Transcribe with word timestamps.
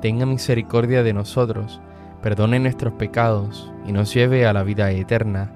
tenga 0.00 0.26
misericordia 0.26 1.02
de 1.02 1.12
nosotros, 1.12 1.80
perdone 2.22 2.58
nuestros 2.58 2.94
pecados 2.94 3.72
y 3.86 3.92
nos 3.92 4.12
lleve 4.12 4.46
a 4.46 4.52
la 4.52 4.62
vida 4.62 4.90
eterna. 4.90 5.52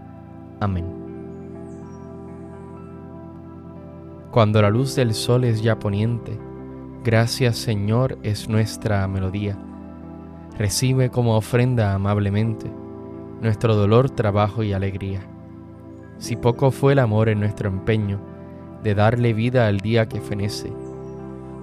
Amén. 0.60 0.86
Cuando 4.30 4.62
la 4.62 4.70
luz 4.70 4.94
del 4.94 5.14
sol 5.14 5.44
es 5.44 5.62
ya 5.62 5.78
poniente, 5.78 6.38
gracias 7.02 7.56
Señor 7.56 8.18
es 8.22 8.48
nuestra 8.48 9.06
melodía. 9.08 9.58
Recibe 10.56 11.10
como 11.10 11.36
ofrenda 11.36 11.94
amablemente 11.94 12.70
nuestro 13.40 13.74
dolor, 13.74 14.10
trabajo 14.10 14.62
y 14.62 14.72
alegría. 14.72 15.22
Si 16.18 16.36
poco 16.36 16.70
fue 16.70 16.92
el 16.92 16.98
amor 16.98 17.28
en 17.28 17.40
nuestro 17.40 17.68
empeño 17.68 18.20
de 18.82 18.94
darle 18.94 19.32
vida 19.32 19.66
al 19.66 19.78
día 19.78 20.06
que 20.08 20.20
fenece, 20.20 20.72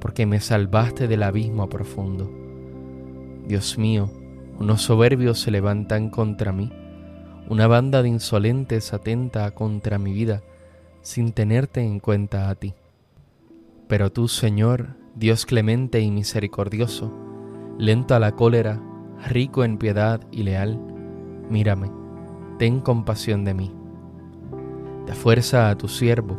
porque 0.00 0.26
me 0.26 0.40
salvaste 0.40 1.08
del 1.08 1.22
abismo 1.22 1.68
profundo. 1.68 2.30
Dios 3.46 3.78
mío, 3.78 4.10
unos 4.58 4.82
soberbios 4.82 5.40
se 5.40 5.50
levantan 5.50 6.10
contra 6.10 6.52
mí, 6.52 6.72
una 7.48 7.66
banda 7.66 8.02
de 8.02 8.08
insolentes 8.08 8.92
atenta 8.92 9.50
contra 9.52 9.98
mi 9.98 10.12
vida, 10.12 10.42
sin 11.02 11.32
tenerte 11.32 11.80
en 11.80 11.98
cuenta 11.98 12.48
a 12.48 12.54
ti. 12.54 12.74
Pero 13.88 14.12
tú, 14.12 14.28
Señor, 14.28 14.96
Dios 15.16 15.46
clemente 15.46 16.00
y 16.00 16.10
misericordioso, 16.10 17.12
lento 17.78 18.14
a 18.14 18.20
la 18.20 18.36
cólera, 18.36 18.80
rico 19.28 19.64
en 19.64 19.78
piedad 19.78 20.20
y 20.30 20.44
leal, 20.44 20.78
mírame, 21.50 21.90
ten 22.58 22.80
compasión 22.80 23.44
de 23.44 23.54
mí. 23.54 23.74
Da 25.06 25.14
fuerza 25.14 25.70
a 25.70 25.76
tu 25.76 25.88
siervo, 25.88 26.38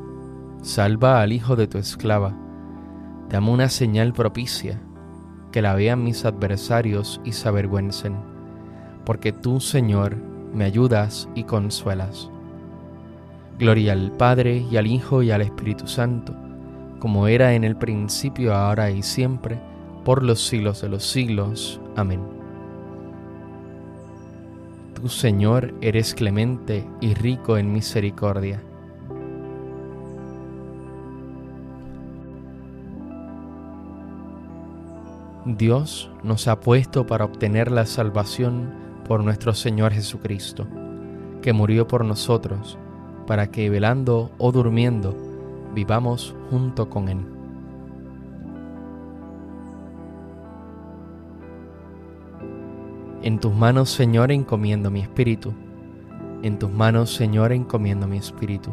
salva 0.61 1.21
al 1.21 1.33
hijo 1.33 1.55
de 1.55 1.67
tu 1.67 1.77
esclava, 1.77 2.37
Dame 3.31 3.49
una 3.49 3.69
señal 3.69 4.11
propicia, 4.11 4.77
que 5.53 5.61
la 5.61 5.73
vean 5.73 6.03
mis 6.03 6.25
adversarios 6.25 7.21
y 7.23 7.31
se 7.31 7.47
avergüencen, 7.47 8.13
porque 9.05 9.31
tú, 9.31 9.61
Señor, 9.61 10.17
me 10.53 10.65
ayudas 10.65 11.29
y 11.33 11.45
consuelas. 11.45 12.29
Gloria 13.57 13.93
al 13.93 14.11
Padre 14.11 14.65
y 14.69 14.75
al 14.75 14.85
Hijo 14.85 15.23
y 15.23 15.31
al 15.31 15.43
Espíritu 15.43 15.87
Santo, 15.87 16.35
como 16.99 17.27
era 17.27 17.53
en 17.53 17.63
el 17.63 17.77
principio, 17.77 18.53
ahora 18.53 18.91
y 18.91 19.01
siempre, 19.01 19.61
por 20.03 20.23
los 20.23 20.45
siglos 20.45 20.81
de 20.81 20.89
los 20.89 21.05
siglos. 21.05 21.79
Amén. 21.95 22.19
Tú, 24.93 25.07
Señor, 25.07 25.73
eres 25.79 26.13
clemente 26.13 26.85
y 26.99 27.13
rico 27.13 27.57
en 27.57 27.71
misericordia 27.71 28.61
Dios 35.45 36.11
nos 36.23 36.47
ha 36.47 36.59
puesto 36.59 37.07
para 37.07 37.25
obtener 37.25 37.71
la 37.71 37.87
salvación 37.87 38.71
por 39.07 39.23
nuestro 39.23 39.55
Señor 39.55 39.91
Jesucristo, 39.91 40.67
que 41.41 41.51
murió 41.51 41.87
por 41.87 42.05
nosotros, 42.05 42.77
para 43.25 43.49
que 43.49 43.69
velando 43.71 44.31
o 44.37 44.51
durmiendo 44.51 45.15
vivamos 45.73 46.35
junto 46.51 46.89
con 46.91 47.09
Él. 47.09 47.17
En 53.23 53.39
tus 53.39 53.53
manos, 53.53 53.89
Señor, 53.89 54.31
encomiendo 54.31 54.91
mi 54.91 55.01
espíritu. 55.01 55.53
En 56.43 56.59
tus 56.59 56.71
manos, 56.71 57.13
Señor, 57.13 57.51
encomiendo 57.51 58.07
mi 58.07 58.17
espíritu. 58.17 58.71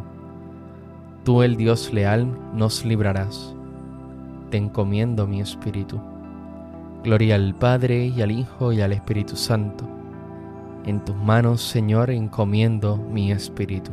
Tú, 1.24 1.42
el 1.42 1.56
Dios 1.56 1.92
leal, 1.94 2.28
nos 2.54 2.84
librarás. 2.84 3.54
Te 4.50 4.58
encomiendo 4.58 5.26
mi 5.26 5.40
espíritu. 5.40 6.00
Gloria 7.04 7.36
al 7.36 7.54
Padre 7.54 8.06
y 8.06 8.22
al 8.22 8.32
Hijo 8.32 8.72
y 8.72 8.80
al 8.80 8.92
Espíritu 8.92 9.36
Santo. 9.36 9.88
En 10.84 11.04
tus 11.04 11.14
manos, 11.14 11.62
Señor, 11.62 12.10
encomiendo 12.10 12.96
mi 12.96 13.30
espíritu. 13.30 13.92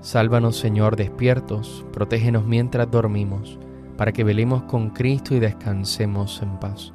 Sálvanos, 0.00 0.56
Señor, 0.56 0.96
despiertos, 0.96 1.86
protégenos 1.92 2.44
mientras 2.44 2.90
dormimos, 2.90 3.56
para 3.96 4.10
que 4.10 4.24
velemos 4.24 4.64
con 4.64 4.90
Cristo 4.90 5.36
y 5.36 5.38
descansemos 5.38 6.42
en 6.42 6.58
paz. 6.58 6.92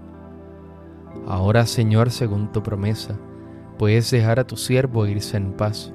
Ahora, 1.25 1.65
Señor, 1.65 2.11
según 2.11 2.51
tu 2.51 2.61
promesa, 2.61 3.17
puedes 3.79 4.11
dejar 4.11 4.41
a 4.41 4.47
tu 4.47 4.57
siervo 4.57 5.07
irse 5.07 5.37
en 5.37 5.53
paz, 5.53 5.93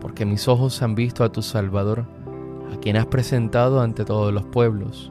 porque 0.00 0.24
mis 0.24 0.46
ojos 0.46 0.80
han 0.80 0.94
visto 0.94 1.24
a 1.24 1.32
tu 1.32 1.42
Salvador, 1.42 2.04
a 2.72 2.76
quien 2.76 2.96
has 2.96 3.06
presentado 3.06 3.80
ante 3.80 4.04
todos 4.04 4.32
los 4.32 4.44
pueblos, 4.44 5.10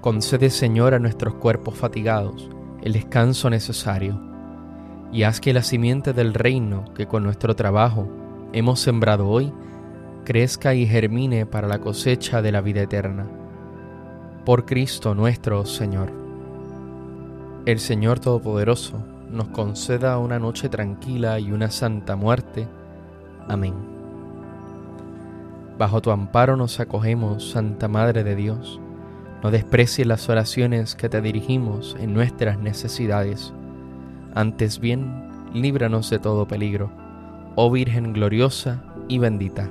Concede, 0.00 0.50
Señor, 0.50 0.94
a 0.94 0.98
nuestros 0.98 1.34
cuerpos 1.34 1.74
fatigados 1.74 2.50
el 2.82 2.92
descanso 2.92 3.50
necesario 3.50 4.20
y 5.12 5.24
haz 5.24 5.40
que 5.40 5.52
la 5.52 5.62
simiente 5.62 6.12
del 6.12 6.34
reino 6.34 6.84
que 6.94 7.06
con 7.06 7.24
nuestro 7.24 7.56
trabajo 7.56 8.08
hemos 8.52 8.80
sembrado 8.80 9.28
hoy 9.28 9.52
crezca 10.24 10.74
y 10.74 10.86
germine 10.86 11.46
para 11.46 11.68
la 11.68 11.80
cosecha 11.80 12.42
de 12.42 12.52
la 12.52 12.60
vida 12.60 12.82
eterna. 12.82 13.26
Por 14.44 14.66
Cristo 14.66 15.14
nuestro 15.14 15.66
Señor. 15.66 16.12
El 17.64 17.80
Señor 17.80 18.20
Todopoderoso 18.20 19.02
nos 19.30 19.48
conceda 19.48 20.18
una 20.18 20.38
noche 20.38 20.68
tranquila 20.68 21.40
y 21.40 21.50
una 21.50 21.70
santa 21.70 22.14
muerte 22.14 22.68
Amén. 23.48 23.74
Bajo 25.78 26.00
tu 26.00 26.10
amparo 26.10 26.56
nos 26.56 26.80
acogemos, 26.80 27.50
Santa 27.50 27.86
Madre 27.86 28.24
de 28.24 28.34
Dios. 28.34 28.80
No 29.42 29.50
desprecies 29.50 30.06
las 30.06 30.28
oraciones 30.28 30.94
que 30.94 31.08
te 31.08 31.20
dirigimos 31.20 31.96
en 32.00 32.14
nuestras 32.14 32.58
necesidades. 32.58 33.52
Antes 34.34 34.80
bien, 34.80 35.50
líbranos 35.54 36.10
de 36.10 36.18
todo 36.18 36.48
peligro, 36.48 36.90
oh 37.54 37.70
Virgen 37.70 38.12
gloriosa 38.12 38.82
y 39.08 39.18
bendita. 39.18 39.70